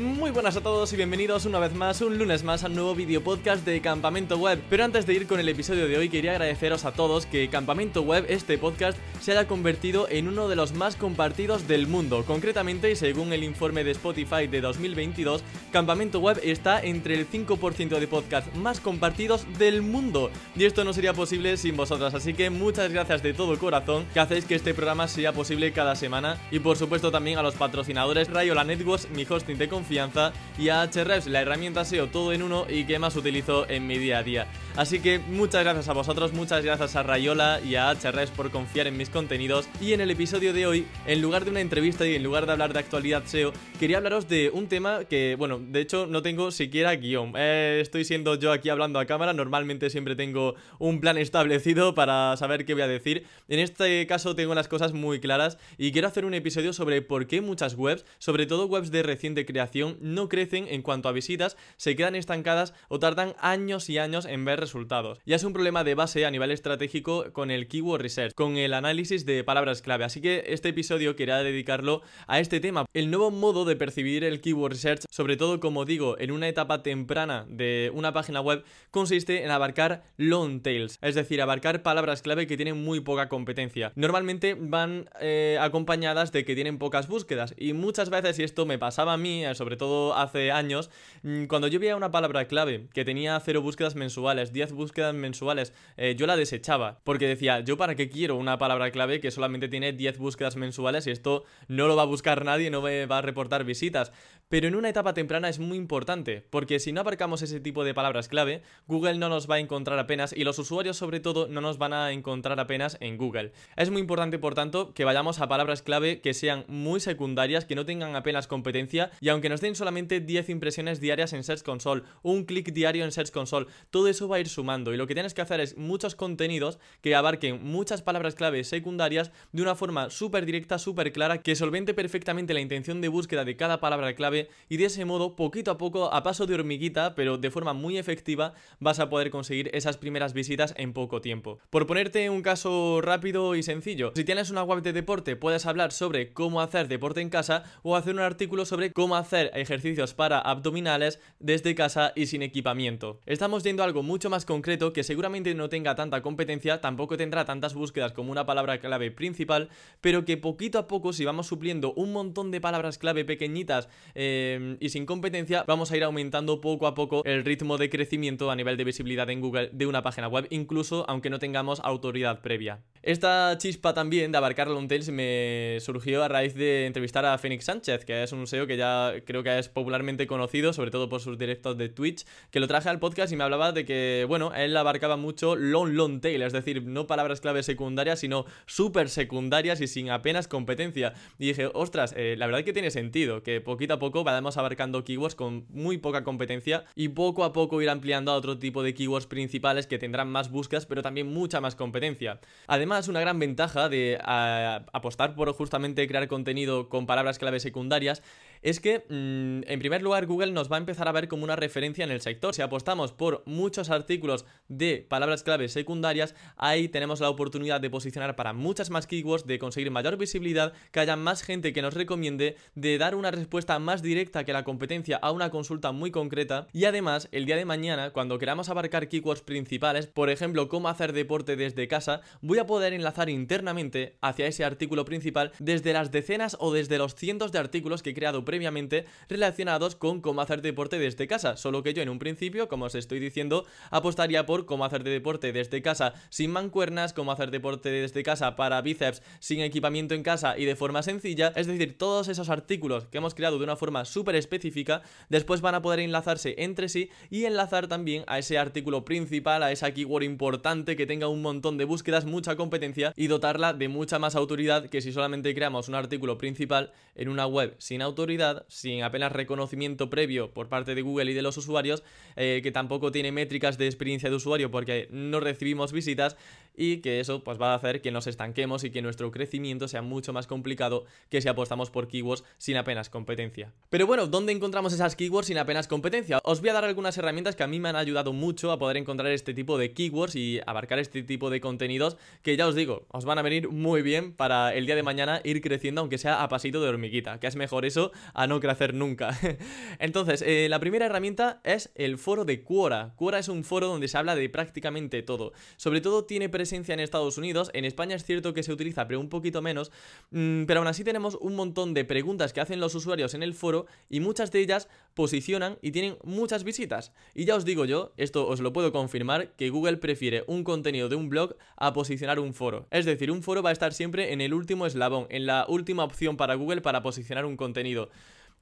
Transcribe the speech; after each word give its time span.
Muy 0.00 0.30
buenas 0.30 0.56
a 0.56 0.62
todos 0.62 0.90
y 0.94 0.96
bienvenidos 0.96 1.44
una 1.44 1.58
vez 1.58 1.74
más, 1.74 2.00
un 2.00 2.16
lunes 2.16 2.42
más 2.42 2.64
al 2.64 2.74
nuevo 2.74 2.94
video 2.94 3.22
podcast 3.22 3.66
de 3.66 3.82
Campamento 3.82 4.38
Web. 4.38 4.62
Pero 4.70 4.84
antes 4.84 5.04
de 5.04 5.12
ir 5.12 5.26
con 5.26 5.38
el 5.38 5.48
episodio 5.50 5.86
de 5.86 5.98
hoy, 5.98 6.08
quería 6.08 6.30
agradeceros 6.30 6.86
a 6.86 6.92
todos 6.92 7.26
que 7.26 7.50
Campamento 7.50 8.00
Web, 8.00 8.24
este 8.30 8.56
podcast, 8.56 8.96
se 9.20 9.32
haya 9.32 9.46
convertido 9.46 10.08
en 10.08 10.26
uno 10.26 10.48
de 10.48 10.56
los 10.56 10.72
más 10.72 10.96
compartidos 10.96 11.68
del 11.68 11.86
mundo. 11.86 12.24
Concretamente, 12.24 12.96
según 12.96 13.34
el 13.34 13.44
informe 13.44 13.84
de 13.84 13.90
Spotify 13.90 14.46
de 14.46 14.62
2022, 14.62 15.44
Campamento 15.70 16.18
Web 16.18 16.40
está 16.42 16.80
entre 16.80 17.16
el 17.16 17.28
5% 17.28 17.98
de 17.98 18.08
podcasts 18.08 18.56
más 18.56 18.80
compartidos 18.80 19.44
del 19.58 19.82
mundo. 19.82 20.30
Y 20.56 20.64
esto 20.64 20.82
no 20.82 20.94
sería 20.94 21.12
posible 21.12 21.58
sin 21.58 21.76
vosotras, 21.76 22.14
así 22.14 22.32
que 22.32 22.48
muchas 22.48 22.90
gracias 22.90 23.22
de 23.22 23.34
todo 23.34 23.58
corazón 23.58 24.06
que 24.14 24.20
hacéis 24.20 24.46
que 24.46 24.54
este 24.54 24.72
programa 24.72 25.08
sea 25.08 25.34
posible 25.34 25.72
cada 25.72 25.94
semana. 25.94 26.38
Y 26.50 26.60
por 26.60 26.78
supuesto 26.78 27.10
también 27.10 27.36
a 27.36 27.42
los 27.42 27.54
patrocinadores 27.54 28.28
Rayola 28.30 28.64
Networks, 28.64 29.10
mi 29.10 29.26
hosting 29.28 29.58
de 29.58 29.68
confianza, 29.68 29.89
y 29.90 30.68
a 30.68 30.82
Ahrefs, 30.82 31.26
la 31.26 31.40
herramienta 31.40 31.84
SEO 31.84 32.08
todo 32.08 32.32
en 32.32 32.42
uno 32.42 32.66
y 32.68 32.84
que 32.84 32.98
más 32.98 33.16
utilizo 33.16 33.68
en 33.68 33.86
mi 33.86 33.98
día 33.98 34.18
a 34.18 34.22
día. 34.22 34.46
Así 34.76 35.00
que 35.00 35.18
muchas 35.18 35.64
gracias 35.64 35.88
a 35.88 35.92
vosotros, 35.92 36.32
muchas 36.32 36.64
gracias 36.64 36.94
a 36.94 37.02
Rayola 37.02 37.60
y 37.60 37.74
a 37.74 37.90
Ahrefs 37.90 38.30
por 38.30 38.50
confiar 38.50 38.86
en 38.86 38.96
mis 38.96 39.10
contenidos. 39.10 39.68
Y 39.80 39.94
en 39.94 40.00
el 40.00 40.10
episodio 40.10 40.52
de 40.52 40.66
hoy, 40.66 40.86
en 41.06 41.20
lugar 41.20 41.44
de 41.44 41.50
una 41.50 41.60
entrevista 41.60 42.06
y 42.06 42.14
en 42.14 42.22
lugar 42.22 42.46
de 42.46 42.52
hablar 42.52 42.72
de 42.72 42.78
actualidad 42.78 43.24
SEO, 43.26 43.52
quería 43.80 43.96
hablaros 43.96 44.28
de 44.28 44.50
un 44.50 44.68
tema 44.68 45.04
que, 45.04 45.34
bueno, 45.36 45.58
de 45.58 45.80
hecho 45.80 46.06
no 46.06 46.22
tengo 46.22 46.50
siquiera 46.52 46.94
guion. 46.94 47.32
Eh, 47.36 47.78
estoy 47.82 48.04
siendo 48.04 48.36
yo 48.36 48.52
aquí 48.52 48.68
hablando 48.68 49.00
a 49.00 49.06
cámara, 49.06 49.32
normalmente 49.32 49.90
siempre 49.90 50.14
tengo 50.14 50.54
un 50.78 51.00
plan 51.00 51.18
establecido 51.18 51.94
para 51.94 52.36
saber 52.36 52.64
qué 52.64 52.74
voy 52.74 52.82
a 52.82 52.88
decir. 52.88 53.26
En 53.48 53.58
este 53.58 54.06
caso 54.06 54.36
tengo 54.36 54.54
las 54.54 54.68
cosas 54.68 54.92
muy 54.92 55.20
claras 55.20 55.58
y 55.78 55.90
quiero 55.90 56.06
hacer 56.06 56.24
un 56.24 56.34
episodio 56.34 56.72
sobre 56.72 57.02
por 57.02 57.26
qué 57.26 57.40
muchas 57.40 57.74
webs, 57.74 58.04
sobre 58.18 58.46
todo 58.46 58.66
webs 58.66 58.90
de 58.90 59.02
reciente 59.02 59.44
creación, 59.46 59.70
no 60.00 60.28
crecen 60.28 60.66
en 60.68 60.82
cuanto 60.82 61.08
a 61.08 61.12
visitas, 61.12 61.56
se 61.76 61.96
quedan 61.96 62.14
estancadas 62.14 62.74
o 62.88 62.98
tardan 62.98 63.34
años 63.40 63.88
y 63.88 63.98
años 63.98 64.26
en 64.26 64.44
ver 64.44 64.60
resultados. 64.60 65.18
Ya 65.26 65.36
es 65.36 65.44
un 65.44 65.52
problema 65.52 65.84
de 65.84 65.94
base 65.94 66.26
a 66.26 66.30
nivel 66.30 66.50
estratégico 66.50 67.32
con 67.32 67.50
el 67.50 67.68
Keyword 67.68 68.02
Research, 68.02 68.34
con 68.34 68.56
el 68.56 68.74
análisis 68.74 69.26
de 69.26 69.44
palabras 69.44 69.82
clave. 69.82 70.04
Así 70.04 70.20
que 70.20 70.44
este 70.48 70.70
episodio 70.70 71.16
quería 71.16 71.38
dedicarlo 71.38 72.02
a 72.26 72.40
este 72.40 72.60
tema. 72.60 72.86
El 72.94 73.10
nuevo 73.10 73.30
modo 73.30 73.64
de 73.64 73.76
percibir 73.76 74.24
el 74.24 74.40
Keyword 74.40 74.72
Research, 74.72 75.04
sobre 75.10 75.36
todo 75.36 75.60
como 75.60 75.84
digo, 75.84 76.18
en 76.18 76.30
una 76.30 76.48
etapa 76.48 76.82
temprana 76.82 77.46
de 77.48 77.90
una 77.94 78.12
página 78.12 78.40
web, 78.40 78.64
consiste 78.90 79.44
en 79.44 79.50
abarcar 79.50 80.04
long 80.16 80.62
tails, 80.62 80.98
es 81.02 81.14
decir, 81.14 81.40
abarcar 81.42 81.82
palabras 81.82 82.22
clave 82.22 82.46
que 82.46 82.56
tienen 82.56 82.82
muy 82.82 83.00
poca 83.00 83.28
competencia. 83.28 83.92
Normalmente 83.94 84.56
van 84.58 85.08
eh, 85.20 85.58
acompañadas 85.60 86.32
de 86.32 86.44
que 86.44 86.54
tienen 86.54 86.78
pocas 86.78 87.08
búsquedas 87.08 87.54
y 87.56 87.72
muchas 87.72 88.10
veces, 88.10 88.38
y 88.38 88.42
esto 88.42 88.66
me 88.66 88.78
pasaba 88.78 89.14
a 89.14 89.16
mí, 89.16 89.44
sobre 89.54 89.69
todo 89.76 90.14
hace 90.14 90.50
años, 90.50 90.90
mm, 91.22 91.44
cuando 91.44 91.68
yo 91.68 91.80
veía 91.80 91.96
una 91.96 92.10
palabra 92.10 92.46
clave 92.46 92.88
que 92.92 93.04
tenía 93.04 93.38
0 93.40 93.62
búsquedas 93.62 93.94
mensuales, 93.94 94.52
10 94.52 94.72
búsquedas 94.72 95.14
mensuales, 95.14 95.72
eh, 95.96 96.14
yo 96.16 96.26
la 96.26 96.36
desechaba, 96.36 97.00
porque 97.04 97.26
decía, 97.26 97.60
yo 97.60 97.76
para 97.76 97.94
qué 97.94 98.08
quiero 98.08 98.36
una 98.36 98.58
palabra 98.58 98.90
clave 98.90 99.20
que 99.20 99.30
solamente 99.30 99.68
tiene 99.68 99.92
10 99.92 100.18
búsquedas 100.18 100.56
mensuales 100.56 101.06
y 101.06 101.10
esto 101.10 101.44
no 101.68 101.86
lo 101.86 101.96
va 101.96 102.02
a 102.02 102.06
buscar 102.06 102.44
nadie, 102.44 102.70
no 102.70 102.82
me 102.82 103.06
va 103.06 103.18
a 103.18 103.22
reportar 103.22 103.64
visitas. 103.64 104.12
Pero 104.48 104.66
en 104.66 104.74
una 104.74 104.88
etapa 104.88 105.14
temprana 105.14 105.48
es 105.48 105.60
muy 105.60 105.78
importante, 105.78 106.44
porque 106.50 106.80
si 106.80 106.90
no 106.90 107.02
abarcamos 107.02 107.40
ese 107.40 107.60
tipo 107.60 107.84
de 107.84 107.94
palabras 107.94 108.26
clave, 108.26 108.62
Google 108.88 109.16
no 109.16 109.28
nos 109.28 109.48
va 109.48 109.54
a 109.54 109.58
encontrar 109.60 109.96
apenas 110.00 110.32
y 110.32 110.42
los 110.42 110.58
usuarios 110.58 110.96
sobre 110.96 111.20
todo 111.20 111.46
no 111.46 111.60
nos 111.60 111.78
van 111.78 111.92
a 111.92 112.10
encontrar 112.10 112.58
apenas 112.58 112.96
en 113.00 113.16
Google. 113.16 113.52
Es 113.76 113.90
muy 113.90 114.00
importante, 114.00 114.40
por 114.40 114.54
tanto, 114.54 114.92
que 114.92 115.04
vayamos 115.04 115.40
a 115.40 115.46
palabras 115.46 115.82
clave 115.82 116.20
que 116.20 116.34
sean 116.34 116.64
muy 116.66 116.98
secundarias, 116.98 117.64
que 117.64 117.76
no 117.76 117.86
tengan 117.86 118.16
apenas 118.16 118.48
competencia 118.48 119.12
y 119.20 119.28
aunque 119.28 119.48
nos 119.48 119.59
den 119.60 119.74
solamente 119.74 120.20
10 120.20 120.48
impresiones 120.48 121.00
diarias 121.00 121.32
en 121.32 121.44
Search 121.44 121.62
Console, 121.62 122.02
un 122.22 122.44
clic 122.44 122.72
diario 122.72 123.04
en 123.04 123.12
Search 123.12 123.30
Console, 123.30 123.66
todo 123.90 124.08
eso 124.08 124.28
va 124.28 124.36
a 124.36 124.40
ir 124.40 124.48
sumando 124.48 124.92
y 124.92 124.96
lo 124.96 125.06
que 125.06 125.14
tienes 125.14 125.34
que 125.34 125.42
hacer 125.42 125.60
es 125.60 125.76
muchos 125.76 126.14
contenidos 126.14 126.78
que 127.00 127.14
abarquen 127.14 127.62
muchas 127.62 128.02
palabras 128.02 128.34
clave 128.34 128.64
secundarias 128.64 129.30
de 129.52 129.62
una 129.62 129.74
forma 129.74 130.10
súper 130.10 130.46
directa, 130.46 130.78
súper 130.78 131.12
clara, 131.12 131.42
que 131.42 131.56
solvente 131.56 131.94
perfectamente 131.94 132.54
la 132.54 132.60
intención 132.60 133.00
de 133.00 133.08
búsqueda 133.08 133.44
de 133.44 133.56
cada 133.56 133.80
palabra 133.80 134.14
clave 134.14 134.48
y 134.68 134.76
de 134.76 134.86
ese 134.86 135.04
modo, 135.04 135.36
poquito 135.36 135.70
a 135.70 135.78
poco, 135.78 136.12
a 136.12 136.22
paso 136.22 136.46
de 136.46 136.54
hormiguita, 136.54 137.14
pero 137.14 137.38
de 137.38 137.50
forma 137.50 137.72
muy 137.72 137.98
efectiva, 137.98 138.54
vas 138.78 139.00
a 139.00 139.08
poder 139.08 139.30
conseguir 139.30 139.70
esas 139.74 139.96
primeras 139.96 140.32
visitas 140.32 140.74
en 140.76 140.92
poco 140.92 141.20
tiempo. 141.20 141.58
Por 141.70 141.86
ponerte 141.86 142.30
un 142.30 142.42
caso 142.42 143.00
rápido 143.02 143.54
y 143.54 143.62
sencillo, 143.62 144.12
si 144.14 144.24
tienes 144.24 144.50
una 144.50 144.62
web 144.62 144.82
de 144.82 144.92
deporte, 144.92 145.36
puedes 145.36 145.66
hablar 145.66 145.92
sobre 145.92 146.32
cómo 146.32 146.60
hacer 146.60 146.88
deporte 146.88 147.20
en 147.20 147.30
casa 147.30 147.64
o 147.82 147.96
hacer 147.96 148.14
un 148.14 148.20
artículo 148.20 148.64
sobre 148.64 148.92
cómo 148.92 149.16
hacer 149.16 149.49
ejercicios 149.54 150.14
para 150.14 150.38
abdominales 150.38 151.20
desde 151.38 151.74
casa 151.74 152.12
y 152.14 152.26
sin 152.26 152.42
equipamiento. 152.42 153.20
Estamos 153.26 153.62
viendo 153.62 153.82
algo 153.82 154.02
mucho 154.02 154.30
más 154.30 154.44
concreto 154.44 154.92
que 154.92 155.04
seguramente 155.04 155.54
no 155.54 155.68
tenga 155.68 155.94
tanta 155.94 156.22
competencia, 156.22 156.80
tampoco 156.80 157.16
tendrá 157.16 157.44
tantas 157.44 157.74
búsquedas 157.74 158.12
como 158.12 158.32
una 158.32 158.46
palabra 158.46 158.78
clave 158.78 159.10
principal, 159.10 159.68
pero 160.00 160.24
que 160.24 160.36
poquito 160.36 160.78
a 160.78 160.86
poco 160.86 161.12
si 161.12 161.24
vamos 161.24 161.46
supliendo 161.46 161.92
un 161.94 162.12
montón 162.12 162.50
de 162.50 162.60
palabras 162.60 162.98
clave 162.98 163.24
pequeñitas 163.24 163.88
eh, 164.14 164.76
y 164.80 164.88
sin 164.90 165.06
competencia, 165.06 165.64
vamos 165.66 165.90
a 165.90 165.96
ir 165.96 166.04
aumentando 166.04 166.60
poco 166.60 166.86
a 166.86 166.94
poco 166.94 167.22
el 167.24 167.44
ritmo 167.44 167.78
de 167.78 167.90
crecimiento 167.90 168.50
a 168.50 168.56
nivel 168.56 168.76
de 168.76 168.84
visibilidad 168.84 169.28
en 169.30 169.40
Google 169.40 169.70
de 169.72 169.86
una 169.86 170.02
página 170.02 170.28
web, 170.28 170.46
incluso 170.50 171.04
aunque 171.08 171.30
no 171.30 171.38
tengamos 171.38 171.80
autoridad 171.80 172.40
previa. 172.40 172.80
Esta 173.02 173.56
chispa 173.58 173.94
también 173.94 174.32
de 174.32 174.38
abarcar 174.38 174.68
long 174.68 174.88
tails 174.88 175.10
me 175.10 175.78
surgió 175.80 176.22
a 176.22 176.28
raíz 176.28 176.54
de 176.54 176.86
entrevistar 176.86 177.24
a 177.24 177.38
Fénix 177.38 177.64
Sánchez, 177.64 178.04
que 178.04 178.22
es 178.22 178.32
un 178.32 178.46
SEO 178.46 178.66
que 178.66 178.76
ya 178.76 179.14
creo 179.24 179.39
que 179.42 179.58
es 179.58 179.68
popularmente 179.68 180.26
conocido, 180.26 180.72
sobre 180.72 180.90
todo 180.90 181.08
por 181.08 181.20
sus 181.20 181.38
directos 181.38 181.76
de 181.78 181.88
Twitch, 181.88 182.24
que 182.50 182.60
lo 182.60 182.68
traje 182.68 182.88
al 182.88 182.98
podcast 182.98 183.32
y 183.32 183.36
me 183.36 183.44
hablaba 183.44 183.72
de 183.72 183.84
que, 183.84 184.24
bueno, 184.28 184.52
él 184.54 184.76
abarcaba 184.76 185.16
mucho 185.16 185.56
long 185.56 185.94
long 185.94 186.20
tail, 186.20 186.42
es 186.42 186.52
decir, 186.52 186.82
no 186.84 187.06
palabras 187.06 187.40
clave 187.40 187.62
secundarias, 187.62 188.20
sino 188.20 188.44
súper 188.66 189.08
secundarias 189.08 189.80
y 189.80 189.86
sin 189.86 190.10
apenas 190.10 190.48
competencia. 190.48 191.14
Y 191.38 191.46
dije, 191.46 191.70
ostras, 191.72 192.14
eh, 192.16 192.34
la 192.38 192.46
verdad 192.46 192.64
que 192.64 192.72
tiene 192.72 192.90
sentido, 192.90 193.42
que 193.42 193.60
poquito 193.60 193.94
a 193.94 193.98
poco 193.98 194.24
vayamos 194.24 194.56
abarcando 194.56 195.04
keywords 195.04 195.34
con 195.34 195.66
muy 195.70 195.98
poca 195.98 196.24
competencia 196.24 196.84
y 196.94 197.08
poco 197.08 197.44
a 197.44 197.52
poco 197.52 197.80
ir 197.82 197.90
ampliando 197.90 198.32
a 198.32 198.36
otro 198.36 198.58
tipo 198.58 198.82
de 198.82 198.94
keywords 198.94 199.26
principales 199.26 199.86
que 199.86 199.98
tendrán 199.98 200.30
más 200.30 200.50
búsquedas, 200.50 200.86
pero 200.86 201.02
también 201.02 201.26
mucha 201.28 201.60
más 201.60 201.74
competencia. 201.74 202.40
Además, 202.66 203.08
una 203.08 203.20
gran 203.20 203.38
ventaja 203.38 203.88
de 203.88 204.18
apostar 204.22 205.34
por 205.34 205.52
justamente 205.52 206.06
crear 206.06 206.28
contenido 206.28 206.88
con 206.88 207.06
palabras 207.06 207.38
clave 207.38 207.60
secundarias 207.60 208.22
es 208.62 208.80
que, 208.80 209.00
mm, 209.08 209.70
en 209.70 209.78
primer 209.78 210.02
lugar, 210.02 210.26
Google 210.26 210.52
nos 210.52 210.70
va 210.70 210.76
a 210.76 210.78
empezar 210.78 211.08
a 211.08 211.12
ver 211.12 211.28
como 211.28 211.44
una 211.44 211.56
referencia 211.56 212.04
en 212.04 212.10
el 212.10 212.20
sector. 212.20 212.54
Si 212.54 212.62
apostamos 212.62 213.12
por 213.12 213.42
muchos 213.46 213.90
artículos 213.90 214.44
de 214.68 215.06
palabras 215.08 215.42
clave 215.42 215.68
secundarias, 215.68 216.34
ahí 216.56 216.88
tenemos 216.88 217.20
la 217.20 217.30
oportunidad 217.30 217.80
de 217.80 217.90
posicionar 217.90 218.36
para 218.36 218.52
muchas 218.52 218.90
más 218.90 219.06
keywords, 219.06 219.46
de 219.46 219.58
conseguir 219.58 219.90
mayor 219.90 220.16
visibilidad, 220.16 220.72
que 220.90 221.00
haya 221.00 221.16
más 221.16 221.42
gente 221.42 221.72
que 221.72 221.82
nos 221.82 221.94
recomiende, 221.94 222.56
de 222.74 222.98
dar 222.98 223.14
una 223.14 223.30
respuesta 223.30 223.78
más 223.78 224.02
directa 224.02 224.44
que 224.44 224.52
la 224.52 224.64
competencia 224.64 225.16
a 225.16 225.32
una 225.32 225.50
consulta 225.50 225.92
muy 225.92 226.10
concreta. 226.10 226.66
Y 226.72 226.84
además, 226.84 227.28
el 227.32 227.46
día 227.46 227.56
de 227.56 227.64
mañana, 227.64 228.10
cuando 228.10 228.38
queramos 228.38 228.68
abarcar 228.68 229.08
keywords 229.08 229.42
principales, 229.42 230.06
por 230.06 230.30
ejemplo, 230.30 230.68
cómo 230.68 230.88
hacer 230.88 231.12
deporte 231.12 231.56
desde 231.56 231.88
casa, 231.88 232.20
voy 232.42 232.58
a 232.58 232.66
poder 232.66 232.92
enlazar 232.92 233.30
internamente 233.30 234.18
hacia 234.20 234.46
ese 234.46 234.64
artículo 234.64 235.04
principal 235.04 235.52
desde 235.58 235.92
las 235.92 236.10
decenas 236.10 236.56
o 236.60 236.72
desde 236.72 236.98
los 236.98 237.14
cientos 237.14 237.52
de 237.52 237.58
artículos 237.58 238.02
que 238.02 238.10
he 238.10 238.14
creado 238.14 238.44
previamente 238.50 239.04
relacionados 239.28 239.94
con 239.94 240.20
cómo 240.20 240.40
hacer 240.40 240.60
deporte 240.60 240.98
desde 240.98 241.28
casa, 241.28 241.56
solo 241.56 241.84
que 241.84 241.94
yo 241.94 242.02
en 242.02 242.08
un 242.08 242.18
principio, 242.18 242.66
como 242.66 242.86
os 242.86 242.96
estoy 242.96 243.20
diciendo, 243.20 243.64
apostaría 243.92 244.44
por 244.44 244.66
cómo 244.66 244.84
hacer 244.84 245.04
deporte 245.04 245.52
desde 245.52 245.82
casa 245.82 246.14
sin 246.30 246.50
mancuernas, 246.50 247.12
cómo 247.12 247.30
hacer 247.30 247.52
deporte 247.52 247.90
desde 247.90 248.24
casa 248.24 248.56
para 248.56 248.82
bíceps 248.82 249.22
sin 249.38 249.60
equipamiento 249.60 250.16
en 250.16 250.24
casa 250.24 250.58
y 250.58 250.64
de 250.64 250.74
forma 250.74 251.04
sencilla, 251.04 251.52
es 251.54 251.68
decir, 251.68 251.96
todos 251.96 252.26
esos 252.26 252.50
artículos 252.50 253.04
que 253.06 253.18
hemos 253.18 253.36
creado 253.36 253.56
de 253.56 253.62
una 253.62 253.76
forma 253.76 254.04
súper 254.04 254.34
específica, 254.34 255.02
después 255.28 255.60
van 255.60 255.76
a 255.76 255.82
poder 255.82 256.00
enlazarse 256.00 256.56
entre 256.58 256.88
sí 256.88 257.08
y 257.30 257.44
enlazar 257.44 257.86
también 257.86 258.24
a 258.26 258.40
ese 258.40 258.58
artículo 258.58 259.04
principal, 259.04 259.62
a 259.62 259.70
esa 259.70 259.92
keyword 259.94 260.24
importante 260.24 260.96
que 260.96 261.06
tenga 261.06 261.28
un 261.28 261.40
montón 261.40 261.78
de 261.78 261.84
búsquedas, 261.84 262.24
mucha 262.24 262.56
competencia 262.56 263.12
y 263.14 263.28
dotarla 263.28 263.74
de 263.74 263.86
mucha 263.86 264.18
más 264.18 264.34
autoridad 264.34 264.88
que 264.88 265.02
si 265.02 265.12
solamente 265.12 265.54
creamos 265.54 265.88
un 265.88 265.94
artículo 265.94 266.36
principal 266.36 266.90
en 267.14 267.28
una 267.28 267.46
web 267.46 267.76
sin 267.78 268.02
autoridad 268.02 268.39
sin 268.68 269.02
apenas 269.02 269.32
reconocimiento 269.32 270.10
previo 270.10 270.52
por 270.52 270.68
parte 270.68 270.94
de 270.94 271.02
Google 271.02 271.30
y 271.30 271.34
de 271.34 271.42
los 271.42 271.56
usuarios, 271.56 272.02
eh, 272.36 272.60
que 272.62 272.72
tampoco 272.72 273.12
tiene 273.12 273.32
métricas 273.32 273.78
de 273.78 273.86
experiencia 273.86 274.30
de 274.30 274.36
usuario 274.36 274.70
porque 274.70 275.08
no 275.10 275.40
recibimos 275.40 275.92
visitas 275.92 276.36
y 276.76 276.98
que 276.98 277.20
eso 277.20 277.44
pues 277.44 277.60
va 277.60 277.72
a 277.72 277.74
hacer 277.76 278.00
que 278.00 278.10
nos 278.10 278.26
estanquemos 278.26 278.84
y 278.84 278.90
que 278.90 279.02
nuestro 279.02 279.30
crecimiento 279.30 279.88
sea 279.88 280.02
mucho 280.02 280.32
más 280.32 280.46
complicado 280.46 281.04
que 281.28 281.40
si 281.40 281.48
apostamos 281.48 281.90
por 281.90 282.08
keywords 282.08 282.44
sin 282.58 282.76
apenas 282.76 283.10
competencia. 283.10 283.72
Pero 283.90 284.06
bueno, 284.06 284.26
¿dónde 284.26 284.52
encontramos 284.52 284.92
esas 284.92 285.16
keywords 285.16 285.48
sin 285.48 285.58
apenas 285.58 285.88
competencia? 285.88 286.38
Os 286.44 286.60
voy 286.60 286.70
a 286.70 286.74
dar 286.74 286.84
algunas 286.84 287.16
herramientas 287.18 287.56
que 287.56 287.62
a 287.62 287.66
mí 287.66 287.80
me 287.80 287.88
han 287.88 287.96
ayudado 287.96 288.32
mucho 288.32 288.72
a 288.72 288.78
poder 288.78 288.96
encontrar 288.96 289.30
este 289.32 289.54
tipo 289.54 289.78
de 289.78 289.92
keywords 289.92 290.36
y 290.36 290.60
abarcar 290.66 290.98
este 290.98 291.22
tipo 291.22 291.50
de 291.50 291.60
contenidos 291.60 292.16
que 292.42 292.56
ya 292.56 292.66
os 292.66 292.74
digo, 292.74 293.06
os 293.10 293.24
van 293.24 293.38
a 293.38 293.42
venir 293.42 293.68
muy 293.68 294.02
bien 294.02 294.32
para 294.32 294.74
el 294.74 294.86
día 294.86 294.96
de 294.96 295.02
mañana 295.02 295.40
ir 295.44 295.60
creciendo 295.60 296.00
aunque 296.00 296.18
sea 296.18 296.42
a 296.42 296.48
pasito 296.48 296.80
de 296.80 296.88
hormiguita, 296.88 297.38
que 297.40 297.46
es 297.46 297.56
mejor 297.56 297.84
eso 297.84 298.12
a 298.34 298.46
no 298.46 298.60
crecer 298.60 298.94
nunca. 298.94 299.38
Entonces, 299.98 300.42
eh, 300.46 300.68
la 300.68 300.80
primera 300.80 301.06
herramienta 301.06 301.60
es 301.64 301.90
el 301.94 302.18
foro 302.18 302.44
de 302.44 302.62
Quora. 302.62 303.12
Quora 303.16 303.38
es 303.38 303.48
un 303.48 303.64
foro 303.64 303.88
donde 303.88 304.08
se 304.08 304.18
habla 304.18 304.34
de 304.34 304.48
prácticamente 304.48 305.22
todo. 305.22 305.52
Sobre 305.76 306.00
todo 306.00 306.24
tiene 306.24 306.48
presencia 306.48 306.94
en 306.94 307.00
Estados 307.00 307.38
Unidos. 307.38 307.70
En 307.74 307.84
España 307.84 308.16
es 308.16 308.24
cierto 308.24 308.54
que 308.54 308.62
se 308.62 308.72
utiliza, 308.72 309.06
pero 309.06 309.20
un 309.20 309.28
poquito 309.28 309.62
menos. 309.62 309.90
Mm, 310.30 310.64
pero 310.64 310.80
aún 310.80 310.88
así 310.88 311.04
tenemos 311.04 311.36
un 311.40 311.56
montón 311.56 311.94
de 311.94 312.04
preguntas 312.04 312.52
que 312.52 312.60
hacen 312.60 312.80
los 312.80 312.94
usuarios 312.94 313.34
en 313.34 313.42
el 313.42 313.54
foro 313.54 313.86
y 314.08 314.20
muchas 314.20 314.50
de 314.52 314.60
ellas 314.60 314.88
posicionan 315.14 315.78
y 315.82 315.92
tienen 315.92 316.16
muchas 316.24 316.64
visitas. 316.64 317.12
Y 317.34 317.44
ya 317.44 317.56
os 317.56 317.64
digo 317.64 317.84
yo, 317.84 318.12
esto 318.16 318.46
os 318.46 318.60
lo 318.60 318.72
puedo 318.72 318.92
confirmar, 318.92 319.52
que 319.56 319.70
Google 319.70 319.96
prefiere 319.96 320.44
un 320.46 320.64
contenido 320.64 321.08
de 321.08 321.16
un 321.16 321.28
blog 321.28 321.56
a 321.76 321.92
posicionar 321.92 322.38
un 322.38 322.54
foro. 322.54 322.86
Es 322.90 323.04
decir, 323.04 323.30
un 323.30 323.42
foro 323.42 323.62
va 323.62 323.70
a 323.70 323.72
estar 323.72 323.92
siempre 323.92 324.32
en 324.32 324.40
el 324.40 324.54
último 324.54 324.86
eslabón, 324.86 325.26
en 325.30 325.46
la 325.46 325.66
última 325.68 326.04
opción 326.04 326.36
para 326.36 326.54
Google 326.54 326.80
para 326.80 327.02
posicionar 327.02 327.44
un 327.44 327.56
contenido. 327.56 328.10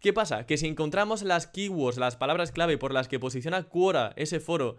¿Qué 0.01 0.13
pasa? 0.13 0.47
Que 0.47 0.57
si 0.57 0.67
encontramos 0.69 1.23
las 1.23 1.49
keywords, 1.49 1.99
las 1.99 2.17
palabras 2.17 2.53
clave 2.53 2.79
por 2.79 2.93
las 2.93 3.09
que 3.09 3.19
posiciona 3.19 3.65
Quora 3.65 4.13
ese 4.15 4.39
foro 4.39 4.77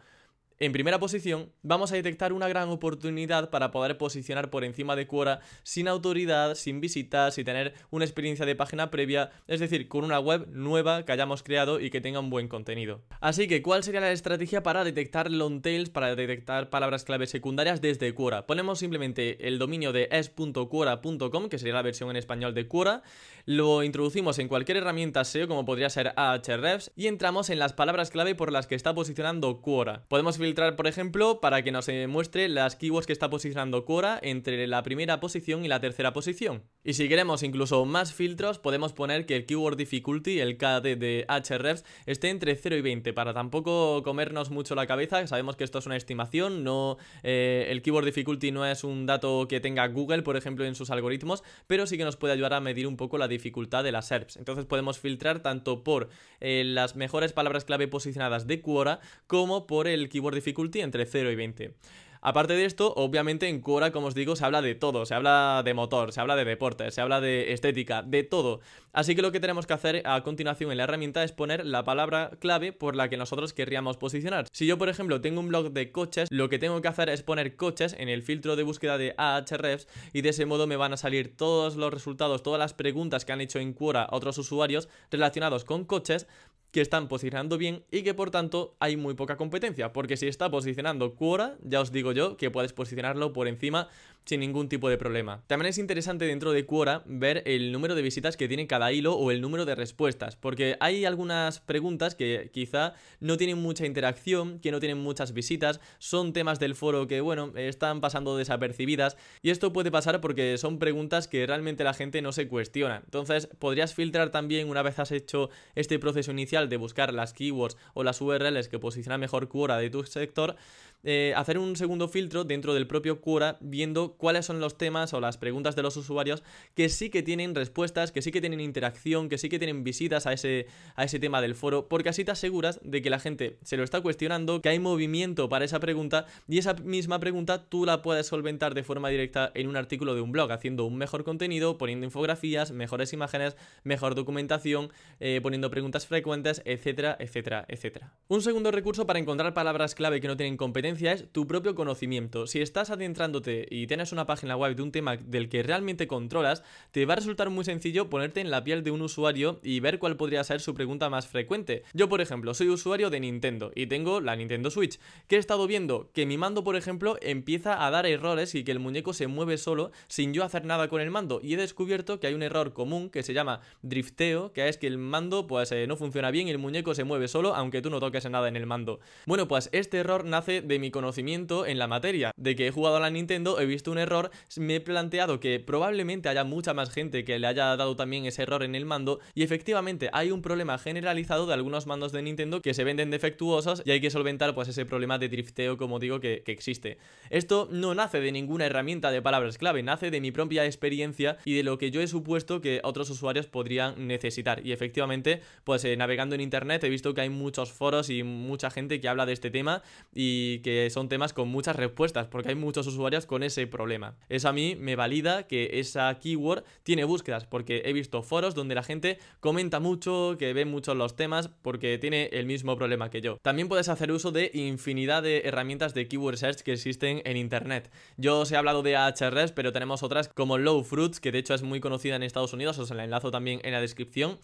en 0.60 0.74
primera 0.74 1.00
posición, 1.00 1.54
vamos 1.62 1.92
a 1.92 1.96
detectar 1.96 2.34
una 2.34 2.50
gran 2.50 2.68
oportunidad 2.68 3.50
para 3.50 3.72
poder 3.72 3.98
posicionar 3.98 4.50
por 4.50 4.66
encima 4.66 4.98
de 4.98 5.08
Quora 5.08 5.40
sin 5.64 5.88
autoridad, 5.88 6.56
sin 6.56 6.82
visitas, 6.82 7.36
sin 7.36 7.46
tener 7.46 7.74
una 7.92 8.04
experiencia 8.04 8.46
de 8.46 8.58
página 8.58 8.92
previa, 8.92 9.32
es 9.48 9.62
decir, 9.62 9.88
con 9.88 10.04
una 10.04 10.20
web 10.20 10.48
nueva 10.50 11.06
que 11.06 11.14
hayamos 11.14 11.44
creado 11.44 11.80
y 11.80 11.90
que 11.90 12.02
tenga 12.02 12.20
un 12.20 12.30
buen 12.30 12.50
contenido. 12.50 13.02
Así 13.22 13.48
que, 13.48 13.62
¿cuál 13.62 13.84
sería 13.84 14.02
la 14.02 14.12
estrategia 14.12 14.62
para 14.62 14.84
detectar 14.84 15.32
long 15.32 15.62
tails, 15.62 15.90
para 15.90 16.14
detectar 16.16 16.70
palabras 16.70 17.06
clave 17.06 17.26
secundarias 17.28 17.80
desde 17.80 18.14
Quora? 18.14 18.46
Ponemos 18.46 18.80
simplemente 18.80 19.48
el 19.48 19.60
dominio 19.60 19.94
de 19.94 20.10
es.quora.com, 20.12 21.48
que 21.48 21.58
sería 21.58 21.76
la 21.76 21.82
versión 21.84 22.10
en 22.10 22.18
español 22.18 22.54
de 22.54 22.68
Quora, 22.68 23.04
lo 23.46 23.84
introducimos 23.84 24.38
en 24.40 24.48
cualquier 24.48 24.78
herramienta 24.78 25.24
SEO 25.24 25.48
como 25.48 25.66
podría 25.66 25.90
ser 25.90 26.14
Ahrefs 26.18 26.92
y 26.96 27.08
entramos 27.08 27.50
en 27.50 27.60
las 27.60 27.74
palabras 27.74 28.12
clave 28.12 28.36
por 28.36 28.52
las 28.52 28.68
que 28.68 28.76
está 28.76 28.94
posicionando 28.94 29.62
Quora. 29.62 30.04
Podemos 30.08 30.38
por 30.56 30.88
ejemplo, 30.88 31.40
para 31.42 31.64
que 31.64 31.72
nos 31.72 31.88
muestre 32.08 32.50
las 32.50 32.76
keywords 32.76 33.08
que 33.08 33.14
está 33.14 33.30
posicionando 33.30 33.86
Quora 33.86 34.20
entre 34.22 34.68
la 34.68 34.84
primera 34.84 35.20
posición 35.20 35.66
y 35.66 35.68
la 35.68 35.80
tercera 35.80 36.14
posición. 36.14 36.64
Y 36.84 36.94
si 36.94 37.10
queremos 37.10 37.44
incluso 37.44 37.86
más 37.86 38.14
filtros, 38.14 38.60
podemos 38.60 38.94
poner 38.94 39.26
que 39.26 39.36
el 39.36 39.46
keyword 39.46 39.78
difficulty, 39.78 40.40
el 40.40 40.58
KD 40.58 40.98
de 40.98 41.26
Ahrefs, 41.28 41.84
esté 42.06 42.30
entre 42.30 42.56
0 42.56 42.78
y 42.78 42.82
20 42.82 43.14
para 43.14 43.34
tampoco 43.34 44.04
comernos 44.04 44.50
mucho 44.50 44.76
la 44.76 44.88
cabeza. 44.88 45.26
Sabemos 45.28 45.56
que 45.56 45.64
esto 45.64 45.80
es 45.80 45.86
una 45.86 45.96
estimación, 45.96 46.64
no 46.64 46.98
eh, 47.24 47.68
el 47.70 47.82
keyword 47.82 48.06
difficulty 48.06 48.52
no 48.52 48.66
es 48.66 48.84
un 48.84 49.06
dato 49.06 49.48
que 49.48 49.60
tenga 49.60 49.88
Google, 49.88 50.24
por 50.24 50.38
ejemplo, 50.38 50.66
en 50.66 50.76
sus 50.76 50.90
algoritmos, 50.90 51.44
pero 51.68 51.86
sí 51.88 51.98
que 51.98 52.04
nos 52.04 52.18
puede 52.18 52.34
ayudar 52.34 52.54
a 52.54 52.62
medir 52.62 52.88
un 52.88 52.98
poco 52.98 53.18
la 53.18 53.28
dificultad 53.28 53.84
de 53.84 53.92
las 53.92 54.08
SERPs. 54.08 54.38
Entonces 54.38 54.66
podemos 54.66 55.00
filtrar 55.00 55.42
tanto 55.42 55.84
por 55.84 56.10
eh, 56.40 56.64
las 56.66 56.96
mejores 56.96 57.34
palabras 57.34 57.66
clave 57.66 57.88
posicionadas 57.88 58.48
de 58.48 58.62
Quora 58.62 59.00
como 59.28 59.68
por 59.68 59.88
el 59.88 60.10
keyword 60.10 60.36
difficulty 60.40 60.82
entre 60.82 61.06
0 61.06 61.32
y 61.32 61.36
20. 61.36 61.74
Aparte 62.22 62.54
de 62.54 62.66
esto, 62.66 62.94
obviamente 62.98 63.48
en 63.48 63.62
Quora, 63.62 63.92
como 63.92 64.08
os 64.08 64.16
digo, 64.16 64.36
se 64.36 64.44
habla 64.44 64.62
de 64.62 64.76
todo, 64.76 65.06
se 65.06 65.16
habla 65.16 65.62
de 65.64 65.74
motor, 65.74 66.12
se 66.12 66.20
habla 66.20 66.36
de 66.36 66.44
deporte, 66.44 66.92
se 66.92 67.00
habla 67.00 67.22
de 67.22 67.54
estética, 67.54 68.04
de 68.04 68.24
todo. 68.24 68.60
Así 68.92 69.16
que 69.16 69.22
lo 69.22 69.32
que 69.32 69.40
tenemos 69.40 69.66
que 69.66 69.74
hacer 69.74 70.02
a 70.06 70.22
continuación 70.22 70.72
en 70.72 70.78
la 70.78 70.84
herramienta 70.84 71.24
es 71.24 71.32
poner 71.32 71.66
la 71.66 71.86
palabra 71.86 72.32
clave 72.40 72.74
por 72.74 72.98
la 72.98 73.08
que 73.08 73.16
nosotros 73.16 73.54
querríamos 73.54 73.96
posicionar. 73.96 74.48
Si 74.52 74.68
yo, 74.68 74.78
por 74.78 74.90
ejemplo, 74.90 75.22
tengo 75.22 75.40
un 75.40 75.48
blog 75.48 75.72
de 75.72 75.94
coches, 75.94 76.28
lo 76.30 76.50
que 76.50 76.60
tengo 76.60 76.82
que 76.82 76.90
hacer 76.90 77.08
es 77.08 77.24
poner 77.24 77.56
coches 77.56 77.96
en 77.98 78.10
el 78.10 78.22
filtro 78.22 78.58
de 78.58 78.64
búsqueda 78.64 78.98
de 78.98 79.16
Ahrefs 79.18 79.88
y 80.12 80.22
de 80.22 80.30
ese 80.30 80.46
modo 80.46 80.68
me 80.68 80.76
van 80.76 80.92
a 80.92 80.98
salir 80.98 81.38
todos 81.38 81.78
los 81.78 81.94
resultados, 81.94 82.44
todas 82.44 82.60
las 82.60 82.74
preguntas 82.74 83.24
que 83.24 83.32
han 83.32 83.42
hecho 83.42 83.60
en 83.60 83.72
Quora 83.72 84.08
otros 84.12 84.38
usuarios 84.38 84.90
relacionados 85.10 85.64
con 85.64 85.86
coches 85.86 86.28
que 86.72 86.82
están 86.82 87.08
posicionando 87.08 87.58
bien 87.58 87.84
y 87.92 88.04
que 88.04 88.14
por 88.14 88.32
tanto 88.32 88.76
hay 88.80 88.96
muy 88.98 89.14
poca 89.14 89.38
competencia, 89.38 89.92
porque 89.92 90.18
si 90.18 90.28
está 90.28 90.50
posicionando 90.50 91.16
Quora, 91.16 91.58
ya 91.64 91.82
os 91.82 91.92
digo 91.92 92.12
yo 92.12 92.38
que 92.38 92.52
puedes 92.52 92.74
posicionarlo 92.74 93.34
por 93.34 93.48
encima 93.48 93.90
sin 94.26 94.42
ningún 94.42 94.70
tipo 94.70 94.90
de 94.90 94.98
problema. 94.98 95.44
También 95.48 95.70
es 95.70 95.78
interesante 95.78 96.26
dentro 96.26 96.52
de 96.52 96.66
Quora 96.66 97.04
ver 97.06 97.42
el 97.46 97.72
número 97.72 97.96
de 97.96 98.02
visitas 98.02 98.38
que 98.38 98.48
tiene 98.48 98.68
cada 98.68 98.92
hilo 98.92 99.16
o 99.16 99.32
el 99.32 99.42
número 99.42 99.66
de 99.66 99.76
respuestas, 99.76 100.36
porque 100.36 100.78
hay 100.80 101.06
algunas 101.06 101.60
preguntas 101.60 102.16
que 102.16 102.52
quizá 102.54 102.94
no 103.20 103.38
tienen 103.38 103.58
mucha 103.58 103.86
interacción, 103.86 104.60
que 104.60 104.72
no 104.72 104.80
tienen 104.80 105.00
muchas 105.00 105.34
visitas, 105.34 105.80
son 105.98 106.34
temas 106.34 106.60
del 106.60 106.76
foro 106.76 107.08
que, 107.08 107.22
bueno, 107.22 107.54
están 107.56 108.02
pasando 108.02 108.38
desapercibidas, 108.38 109.18
y 109.42 109.50
esto 109.50 109.74
puede 109.74 109.92
pasar 109.92 110.22
porque 110.22 110.58
son 110.58 110.80
preguntas 110.80 111.28
que 111.28 111.48
realmente 111.48 111.84
la 111.84 111.94
gente 111.94 112.22
no 112.22 112.32
se 112.32 112.48
cuestiona. 112.48 113.02
Entonces, 113.04 113.48
podrías 113.60 113.94
filtrar 113.94 114.30
también 114.30 114.70
una 114.70 114.84
vez 114.84 115.00
has 115.00 115.12
hecho 115.12 115.50
este 115.76 115.98
proceso 115.98 116.32
inicial 116.32 116.70
de 116.70 116.78
buscar 116.78 117.14
las 117.14 117.34
keywords 117.34 117.78
o 117.94 118.04
las 118.04 118.22
URLs 118.22 118.70
que 118.70 118.80
posicionan 118.80 119.20
mejor 119.20 119.48
Quora 119.48 119.78
de 119.78 119.90
tu 119.90 120.04
sector, 120.04 120.56
eh, 121.04 121.34
hacer 121.36 121.58
un 121.58 121.78
segundo 121.78 122.10
filtro 122.10 122.44
dentro 122.44 122.74
del 122.74 122.86
propio 122.86 123.22
Quora 123.22 123.58
viendo 123.62 124.14
cuáles 124.18 124.46
son 124.46 124.60
los 124.60 124.78
temas 124.78 125.14
o 125.14 125.22
las 125.22 125.38
preguntas 125.38 125.76
de 125.76 125.84
los 125.84 125.96
usuarios 125.96 126.44
que 126.76 126.90
sí 126.90 127.10
que 127.10 127.24
tienen 127.24 127.56
respuestas, 127.56 128.12
que 128.12 128.22
sí 128.22 128.32
que 128.32 128.42
tienen 128.42 128.60
interacción, 128.60 129.30
que 129.30 129.38
sí 129.38 129.48
que 129.48 129.60
tienen 129.60 129.84
visitas 129.86 130.28
a 130.28 130.34
ese, 130.34 130.68
a 130.96 131.06
ese 131.06 131.20
tema 131.20 131.42
del 131.42 131.56
foro, 131.56 131.88
porque 131.88 132.10
así 132.10 132.26
te 132.26 132.32
aseguras 132.32 132.82
de 132.84 133.02
que 133.02 133.10
la 133.10 133.20
gente 133.20 133.58
se 133.64 133.78
lo 133.78 133.84
está 133.84 134.02
cuestionando, 134.02 134.62
que 134.62 134.70
hay 134.70 134.80
movimiento 134.80 135.48
para 135.48 135.64
esa 135.64 135.80
pregunta 135.80 136.26
y 136.48 136.58
esa 136.58 136.74
misma 136.74 137.20
pregunta 137.20 137.70
tú 137.70 137.86
la 137.86 138.02
puedes 138.02 138.28
solventar 138.28 138.74
de 138.74 138.84
forma 138.84 139.10
directa 139.10 139.52
en 139.54 139.68
un 139.68 139.78
artículo 139.78 140.16
de 140.16 140.22
un 140.22 140.34
blog, 140.34 140.52
haciendo 140.52 140.86
un 140.86 140.98
mejor 140.98 141.24
contenido, 141.24 141.78
poniendo 141.78 142.06
infografías, 142.06 142.72
mejores 142.72 143.14
imágenes, 143.14 143.56
mejor 143.84 144.16
documentación, 144.16 144.92
eh, 145.22 145.40
poniendo 145.42 145.72
preguntas 145.72 146.08
frecuentes, 146.08 146.62
etcétera, 146.66 147.16
etcétera, 147.20 147.66
etcétera. 147.70 148.14
Un 148.28 148.42
segundo 148.42 148.72
recurso 148.72 149.06
para 149.06 149.20
encontrar 149.20 149.54
palabras 149.54 149.96
clave 149.96 150.20
que 150.20 150.28
no 150.28 150.36
tienen 150.36 150.58
competencia 150.58 150.89
es 150.90 151.32
tu 151.32 151.48
propio 151.48 151.76
conocimiento. 151.76 152.48
Si 152.48 152.62
estás 152.62 152.90
adentrándote 152.90 153.68
y 153.70 153.88
tienes 153.88 154.12
una 154.12 154.26
página 154.26 154.56
web 154.56 154.76
de 154.76 154.82
un 154.82 154.92
tema 154.92 155.18
del 155.18 155.50
que 155.50 155.64
realmente 155.64 156.08
controlas, 156.08 156.64
te 156.92 157.06
va 157.06 157.14
a 157.14 157.18
resultar 157.18 157.50
muy 157.50 157.66
sencillo 157.66 158.10
ponerte 158.10 158.42
en 158.42 158.50
la 158.52 158.64
piel 158.64 158.84
de 158.84 158.92
un 158.92 159.02
usuario 159.02 159.60
y 159.64 159.80
ver 159.80 160.00
cuál 160.00 160.18
podría 160.18 160.44
ser 160.44 160.62
su 160.62 160.74
pregunta 160.74 161.10
más 161.10 161.28
frecuente. 161.28 161.84
Yo, 161.94 162.10
por 162.10 162.22
ejemplo, 162.22 162.54
soy 162.54 162.70
usuario 162.70 163.10
de 163.10 163.20
Nintendo 163.20 163.72
y 163.76 163.88
tengo 163.88 164.22
la 164.22 164.36
Nintendo 164.36 164.72
Switch. 164.72 165.00
¿Qué 165.28 165.36
he 165.36 165.40
estado 165.40 165.68
viendo? 165.68 166.10
Que 166.14 166.26
mi 166.26 166.38
mando, 166.38 166.64
por 166.64 166.76
ejemplo, 166.76 167.18
empieza 167.22 167.86
a 167.86 167.92
dar 167.92 168.06
errores 168.06 168.56
y 168.56 168.64
que 168.64 168.72
el 168.72 168.80
muñeco 168.80 169.14
se 169.14 169.28
mueve 169.28 169.58
solo 169.58 169.92
sin 170.08 170.34
yo 170.34 170.44
hacer 170.44 170.66
nada 170.66 170.88
con 170.88 171.02
el 171.02 171.12
mando. 171.12 171.40
Y 171.44 171.54
he 171.54 171.58
descubierto 171.58 172.20
que 172.20 172.28
hay 172.28 172.34
un 172.34 172.44
error 172.44 172.74
común 172.74 173.10
que 173.10 173.24
se 173.24 173.34
llama 173.34 173.62
drifteo, 173.82 174.54
que 174.54 174.68
es 174.68 174.78
que 174.78 174.88
el 174.88 174.98
mando 174.98 175.48
pues 175.48 175.72
eh, 175.72 175.86
no 175.88 175.98
funciona 175.98 176.32
bien 176.32 176.48
y 176.48 176.52
el 176.52 176.58
muñeco 176.58 176.96
se 176.96 177.04
mueve 177.04 177.28
solo 177.28 177.56
aunque 177.56 177.82
tú 177.82 177.90
no 177.90 178.00
toques 178.00 178.30
nada 178.30 178.48
en 178.48 178.56
el 178.56 178.66
mando. 178.66 179.00
Bueno, 179.26 179.48
pues 179.48 179.70
este 179.72 179.98
error 179.98 180.26
nace 180.26 180.62
de 180.62 180.79
mi 180.80 180.92
conocimiento 180.92 181.66
en 181.66 181.80
la 181.80 181.88
materia. 181.88 182.32
De 182.38 182.56
que 182.56 182.68
he 182.68 182.72
jugado 182.72 182.98
a 182.98 183.00
la 183.00 183.10
Nintendo, 183.10 183.60
he 183.60 183.66
visto 183.66 183.92
un 183.92 183.98
error, 183.98 184.32
me 184.58 184.76
he 184.76 184.82
planteado 184.82 185.40
que 185.40 185.60
probablemente 185.60 186.30
haya 186.30 186.44
mucha 186.44 186.74
más 186.74 186.90
gente 186.90 187.24
que 187.24 187.40
le 187.40 187.48
haya 187.48 187.76
dado 187.76 187.96
también 187.96 188.26
ese 188.26 188.44
error 188.44 188.64
en 188.64 188.76
el 188.76 188.86
mando 188.86 189.20
y 189.34 189.44
efectivamente 189.44 190.10
hay 190.14 190.32
un 190.32 190.42
problema 190.42 190.78
generalizado 190.78 191.46
de 191.46 191.54
algunos 191.54 191.88
mandos 191.88 192.12
de 192.12 192.22
Nintendo 192.22 192.62
que 192.62 192.74
se 192.74 192.84
venden 192.84 193.12
defectuosos 193.12 193.82
y 193.86 193.92
hay 193.92 194.02
que 194.02 194.10
solventar 194.10 194.54
pues 194.56 194.68
ese 194.68 194.86
problema 194.86 195.18
de 195.18 195.30
drifteo 195.30 195.78
como 195.78 196.00
digo 196.00 196.20
que, 196.20 196.44
existe. 196.50 196.98
Esto 197.30 197.68
no 197.72 197.94
nace 197.94 198.20
de 198.20 198.32
ninguna 198.32 198.66
herramienta 198.66 199.12
de 199.12 199.22
palabras 199.22 199.58
clave, 199.58 199.84
nace 199.84 200.10
de 200.10 200.20
mi 200.20 200.32
propia 200.32 200.66
experiencia 200.66 201.38
y 201.46 201.54
de 201.54 201.64
lo 201.64 201.78
que 201.78 201.92
yo 201.92 202.02
he 202.02 202.08
supuesto 202.08 202.60
que 202.60 202.82
otros 202.84 203.10
usuarios 203.10 203.46
podrían 203.46 204.08
necesitar 204.08 204.66
y 204.66 204.72
efectivamente 204.72 205.42
pues 205.64 205.86
eh, 205.86 205.96
navegando 205.96 206.36
en 206.36 206.42
internet 206.42 206.84
he 206.84 206.90
visto 206.90 207.14
que 207.14 207.22
hay 207.22 207.30
muchos 207.30 207.72
foros 207.72 208.10
y 208.10 208.24
mucha 208.24 208.72
gente 208.72 209.00
que 209.00 209.08
habla 209.08 209.26
de 209.26 209.34
este 209.34 209.52
tema 209.52 209.84
y 210.14 210.60
que 210.60 210.69
son 210.90 211.10
temas 211.10 211.34
con 211.34 211.48
muchas 211.50 211.76
respuestas, 211.76 212.28
porque 212.28 212.50
hay 212.50 212.56
muchos 212.56 212.88
usuarios 212.88 213.26
con 213.26 213.44
ese 213.44 213.68
problema. 213.68 214.16
Eso 214.30 214.50
a 214.50 214.54
mí 214.54 214.76
me 214.76 214.96
valida 214.96 215.48
que 215.48 215.80
esa 215.80 216.18
keyword 216.20 216.64
tiene 216.84 217.04
búsquedas, 217.04 217.46
porque 217.46 217.84
he 217.86 217.94
visto 217.94 218.22
foros 218.24 218.56
donde 218.56 218.76
la 218.76 218.84
gente 218.84 219.20
comenta 219.40 219.80
mucho, 219.80 220.36
que 220.38 220.54
ve 220.54 220.66
mucho 220.66 220.96
los 220.96 221.16
temas, 221.16 221.50
porque 221.62 221.98
tiene 221.98 222.30
el 222.34 222.46
mismo 222.46 222.76
problema 222.76 223.10
que 223.10 223.22
yo. 223.22 223.38
También 223.42 223.68
puedes 223.68 223.90
hacer 223.90 224.12
uso 224.12 224.32
de 224.32 224.52
infinidad 224.54 225.24
de 225.24 225.42
herramientas 225.46 225.94
de 225.94 226.08
keyword 226.08 226.38
search 226.38 226.62
que 226.62 226.74
existen 226.74 227.22
en 227.26 227.38
internet. 227.38 227.92
Yo 228.18 228.40
os 228.40 228.52
he 228.52 228.58
hablado 228.58 228.84
de 228.84 228.96
Ahrefs, 228.96 229.52
pero 229.52 229.72
tenemos 229.72 230.04
otras 230.04 230.28
como 230.28 230.58
Low 230.58 230.84
Fruits, 230.84 231.20
que 231.20 231.32
de 231.32 231.40
hecho 231.40 231.54
es 231.54 231.64
muy 231.64 231.80
conocida 231.80 232.16
en 232.16 232.24
Estados 232.24 232.54
Unidos, 232.54 232.78
os 232.80 232.92
la 232.92 233.04
enlazo 233.04 233.32
también 233.32 233.62
en 233.64 233.74
la 233.74 233.82
descripción. 233.82 234.38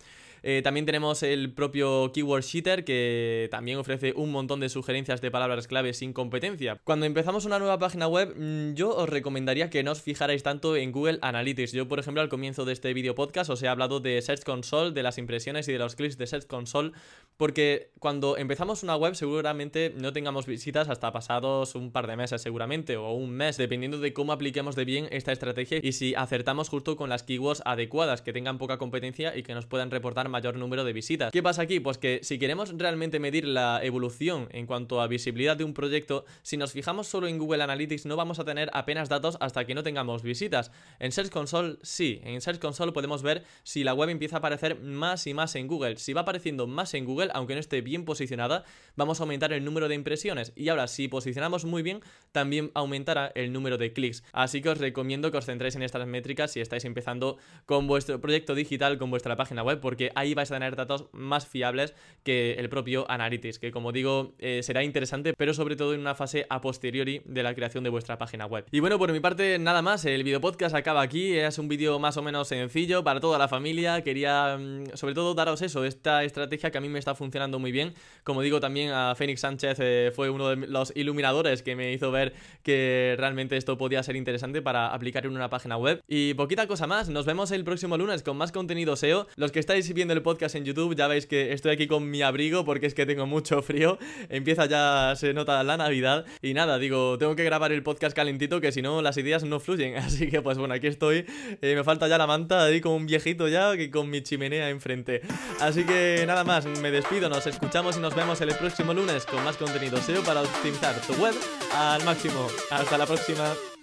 Eh, 0.48 0.62
también 0.62 0.86
tenemos 0.86 1.24
el 1.24 1.52
propio 1.54 2.12
Keyword 2.14 2.44
Sheeter 2.44 2.86
que 2.86 3.48
también 3.50 3.80
ofrece 3.80 4.14
un 4.16 4.32
montón 4.32 4.60
de 4.60 4.70
sugerencias 4.70 5.20
de 5.20 5.32
palabras 5.32 5.68
clave 5.68 5.92
sin 5.96 6.14
competencia. 6.14 6.80
Cuando 6.84 7.08
empezamos 7.08 7.46
una 7.46 7.58
nueva 7.58 7.80
página 7.80 8.08
web, 8.08 8.36
mm, 8.38 8.76
yo 8.76 8.96
os 8.96 9.10
recomendaría 9.10 9.72
que 9.72 9.82
no 9.82 9.92
os 9.92 10.04
fijarais 10.04 10.44
tanto 10.44 10.76
en 10.76 10.92
Google 10.92 11.18
Analytics. 11.24 11.72
Yo, 11.72 11.88
por 11.88 11.98
ejemplo, 11.98 12.22
al 12.22 12.30
comienzo 12.30 12.64
de 12.64 12.74
este 12.74 12.94
video 12.94 13.16
podcast 13.16 13.50
os 13.50 13.64
he 13.64 13.68
hablado 13.68 14.02
de 14.02 14.22
Search 14.22 14.44
Console, 14.44 14.92
de 14.92 15.02
las 15.02 15.18
impresiones 15.18 15.68
y 15.68 15.72
de 15.72 15.80
los 15.80 15.96
clics 15.96 16.16
de 16.20 16.28
Search 16.28 16.46
Console, 16.46 16.92
porque 17.38 17.90
cuando 17.98 18.38
empezamos 18.38 18.84
una 18.84 18.96
web 18.96 19.16
seguramente 19.16 19.96
no 19.98 20.14
tengamos 20.14 20.46
visitas 20.46 20.90
hasta 20.90 21.12
pasados 21.12 21.74
un 21.74 21.92
par 21.92 22.06
de 22.06 22.18
meses 22.18 22.44
seguramente 22.44 22.98
o 22.98 23.14
un 23.14 23.32
mes, 23.32 23.58
dependiendo 23.58 23.98
de 23.98 24.14
cómo 24.14 24.32
apliquemos 24.32 24.76
de 24.76 24.86
bien 24.86 25.08
esta 25.10 25.32
estrategia 25.32 25.80
y 25.82 25.94
si 25.94 26.14
acertamos 26.14 26.70
justo 26.70 26.98
con 26.98 27.10
las 27.10 27.24
keywords 27.24 27.64
adecuadas, 27.66 28.22
que 28.22 28.32
tengan 28.32 28.60
poca 28.60 28.78
competencia 28.78 29.36
y 29.36 29.42
que 29.42 29.56
nos 29.56 29.66
puedan 29.66 29.90
reportar 29.90 30.30
mayor 30.36 30.58
número 30.58 30.84
de 30.84 30.92
visitas. 30.92 31.32
¿Qué 31.32 31.42
pasa 31.42 31.62
aquí? 31.62 31.80
Pues 31.80 31.98
que 31.98 32.20
si 32.22 32.38
queremos 32.38 32.78
realmente 32.78 33.20
medir 33.20 33.48
la 33.48 33.80
evolución 33.82 34.50
en 34.52 34.66
cuanto 34.66 35.00
a 35.00 35.08
visibilidad 35.08 35.56
de 35.56 35.64
un 35.64 35.74
proyecto, 35.74 36.26
si 36.42 36.58
nos 36.58 36.74
fijamos 36.74 37.08
solo 37.08 37.28
en 37.28 37.38
Google 37.38 37.64
Analytics 37.64 38.06
no 38.06 38.18
vamos 38.18 38.38
a 38.40 38.44
tener 38.44 38.70
apenas 38.74 39.08
datos 39.08 39.38
hasta 39.40 39.64
que 39.66 39.74
no 39.74 39.82
tengamos 39.82 40.24
visitas. 40.24 40.72
En 41.00 41.14
Search 41.14 41.30
Console 41.30 41.78
sí, 41.84 42.20
en 42.26 42.42
Search 42.42 42.60
Console 42.60 42.92
podemos 42.92 43.24
ver 43.24 43.46
si 43.64 43.86
la 43.86 43.94
web 43.94 44.10
empieza 44.10 44.36
a 44.36 44.40
aparecer 44.40 44.78
más 44.82 45.26
y 45.26 45.34
más 45.34 45.56
en 45.56 45.68
Google. 45.68 45.96
Si 45.96 46.12
va 46.12 46.22
apareciendo 46.22 46.68
más 46.68 46.94
en 46.96 47.06
Google, 47.06 47.32
aunque 47.34 47.54
no 47.54 47.62
esté 47.62 47.80
bien 47.80 48.04
posicionada, 48.04 48.66
vamos 48.98 49.22
a 49.22 49.24
aumentar 49.24 49.54
el 49.54 49.64
número 49.64 49.88
de 49.88 49.96
impresiones. 49.96 50.52
Y 50.58 50.68
ahora, 50.68 50.88
si 50.88 51.08
posicionamos 51.08 51.64
muy 51.64 51.82
bien, 51.82 52.02
también 52.34 52.72
aumentará 52.74 53.32
el 53.36 53.54
número 53.54 53.78
de 53.78 53.94
clics. 53.94 54.22
Así 54.34 54.62
que 54.62 54.68
os 54.68 54.80
recomiendo 54.80 55.32
que 55.32 55.38
os 55.38 55.46
centréis 55.46 55.78
en 55.78 55.84
estas 55.84 56.06
métricas 56.06 56.52
si 56.52 56.60
estáis 56.60 56.84
empezando 56.84 57.38
con 57.66 57.88
vuestro 57.88 58.20
proyecto 58.20 58.54
digital, 58.54 58.98
con 58.98 59.10
vuestra 59.10 59.38
página 59.38 59.64
web, 59.64 59.80
porque 59.80 60.12
ahí 60.16 60.34
vais 60.34 60.52
a 60.52 60.56
tener 60.56 60.76
datos 60.76 61.06
más 61.12 61.48
fiables 61.48 61.94
que 62.24 62.54
el 62.54 62.70
propio 62.70 63.10
Analytics, 63.10 63.60
que 63.60 63.72
como 63.72 63.92
digo, 63.92 64.34
eh, 64.40 64.62
será 64.64 64.84
interesante, 64.84 65.34
pero 65.38 65.54
sobre 65.54 65.76
todo 65.76 65.94
en 65.94 66.00
una 66.00 66.16
fase 66.16 66.48
a 66.50 66.62
posteriori 66.62 67.22
de 67.26 67.44
la 67.44 67.54
creación 67.54 67.84
de 67.84 67.90
vuestra 67.90 68.18
página 68.18 68.46
web. 68.46 68.66
Y 68.72 68.80
bueno, 68.80 68.98
por 68.98 69.12
mi 69.12 69.20
parte, 69.20 69.60
nada 69.60 69.82
más, 69.82 70.06
el 70.06 70.24
video 70.24 70.42
podcast 70.42 70.76
acaba 70.76 71.02
aquí, 71.02 71.38
es 71.38 71.60
un 71.60 71.68
vídeo 71.68 72.00
más 72.00 72.18
o 72.18 72.24
menos 72.24 72.48
sencillo 72.48 73.04
para 73.04 73.20
toda 73.20 73.38
la 73.38 73.48
familia, 73.48 74.02
quería 74.02 74.58
mm, 74.58 74.96
sobre 74.96 75.14
todo 75.14 75.36
daros 75.36 75.62
eso, 75.62 75.86
esta 75.86 76.24
estrategia 76.24 76.72
que 76.72 76.78
a 76.78 76.82
mí 76.82 76.90
me 76.90 77.00
está 77.00 77.14
funcionando 77.14 77.60
muy 77.60 77.72
bien, 77.72 77.94
como 78.24 78.42
digo 78.42 78.60
también 78.60 78.92
a 78.92 79.14
Fénix 79.16 79.42
Sánchez 79.42 79.78
eh, 79.80 80.12
fue 80.16 80.30
uno 80.30 80.50
de 80.50 80.56
los 80.68 80.92
iluminadores 80.96 81.62
que 81.62 81.76
me 81.76 81.94
hizo 81.94 82.12
ver 82.12 82.34
que 82.64 83.16
realmente 83.18 83.58
esto 83.58 83.78
podía 83.78 84.02
ser 84.04 84.16
interesante 84.16 84.62
para 84.62 84.94
aplicar 84.94 85.26
en 85.26 85.32
una 85.32 85.50
página 85.50 85.78
web. 85.78 86.02
Y 86.08 86.34
poquita 86.34 86.68
cosa 86.68 86.88
más, 86.88 87.10
nos 87.10 87.26
vemos 87.26 87.52
el 87.52 87.64
próximo 87.64 87.98
lunes 87.98 88.24
con 88.24 88.38
más 88.38 88.52
contenido 88.52 88.96
SEO. 88.96 89.28
Los 89.36 89.52
que 89.52 89.60
estáis 89.60 89.90
el 90.14 90.22
podcast 90.22 90.56
en 90.56 90.66
YouTube 90.66 90.96
ya 90.96 91.08
veis 91.08 91.26
que 91.26 91.54
estoy 91.54 91.72
aquí 91.72 91.88
con 91.88 92.10
mi 92.10 92.22
abrigo 92.22 92.66
porque 92.66 92.86
es 92.86 92.94
que 92.94 93.06
tengo 93.06 93.26
mucho 93.26 93.62
frío, 93.62 93.98
empieza 94.30 94.66
ya, 94.66 95.14
se 95.16 95.34
nota 95.34 95.64
la 95.64 95.78
Navidad 95.78 96.26
y 96.42 96.54
nada, 96.54 96.78
digo, 96.78 97.18
tengo 97.18 97.36
que 97.36 97.44
grabar 97.44 97.72
el 97.72 97.84
podcast 97.84 98.16
calentito 98.16 98.62
que 98.62 98.72
si 98.72 98.82
no 98.82 99.02
las 99.02 99.18
ideas 99.18 99.44
no 99.44 99.60
fluyen, 99.60 99.96
así 99.98 100.30
que 100.30 100.42
pues 100.42 100.58
bueno, 100.58 100.74
aquí 100.74 100.88
estoy, 100.88 101.26
eh, 101.62 101.76
me 101.76 101.84
falta 101.84 102.08
ya 102.08 102.18
la 102.18 102.28
manta 102.28 102.66
ahí 102.66 102.82
como 102.82 102.96
un 102.96 103.06
viejito 103.06 103.48
ya 103.48 103.76
que 103.76 103.90
con 103.92 104.10
mi 104.10 104.22
chimenea 104.22 104.70
enfrente. 104.70 105.22
Así 105.60 105.84
que 105.84 106.24
nada 106.28 106.44
más, 106.44 106.66
me 106.66 106.92
despido, 106.92 107.30
nos 107.30 107.48
escuchamos 107.48 107.98
y 107.98 108.00
nos 108.00 108.16
vemos 108.16 108.42
el 108.42 108.50
próximo 108.56 108.94
lunes 108.94 109.26
con 109.26 109.44
más 109.44 109.58
contenido 109.58 109.98
SEO 109.98 110.24
para 110.24 110.42
optimizar 110.42 111.00
tu 111.02 111.14
web 111.14 111.34
al 111.74 112.04
máximo. 112.04 112.48
Hasta 112.72 112.98
la 112.98 113.06
próxima. 113.06 113.75